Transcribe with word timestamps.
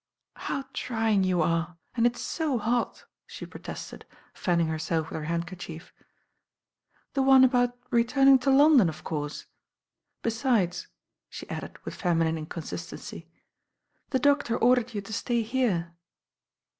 "How 0.37 0.65
trying 0.73 1.23
you 1.23 1.43
are, 1.43 1.77
and 1.93 2.07
it'f 2.07 2.37
to 2.37 2.57
hot," 2.57 3.05
ahe 3.29 3.45
protested, 3.47 4.03
fanning 4.33 4.65
herself 4.65 5.11
with 5.11 5.17
her 5.19 5.25
handkerchief. 5.25 5.93
The 7.13 7.21
one 7.21 7.43
about 7.43 7.77
returning 7.91 8.39
to 8.39 8.49
London, 8.49 8.89
of 8.89 9.03
course. 9.03 9.45
Besides," 10.23 10.87
she 11.29 11.47
added 11.51 11.77
with 11.85 11.93
feminine 11.93 12.39
inconsistency,' 12.39 13.29
the 14.09 14.17
doctor 14.17 14.57
ordered 14.57 14.95
you 14.95 15.01
to 15.01 15.13
stay 15.13 15.43
here." 15.43 15.93